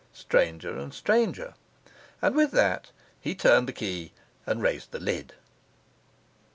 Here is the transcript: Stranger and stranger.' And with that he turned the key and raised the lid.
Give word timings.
Stranger 0.15 0.79
and 0.79 0.95
stranger.' 0.95 1.53
And 2.23 2.35
with 2.35 2.49
that 2.53 2.89
he 3.19 3.35
turned 3.35 3.67
the 3.67 3.71
key 3.71 4.13
and 4.47 4.59
raised 4.59 4.89
the 4.89 4.99
lid. 4.99 5.35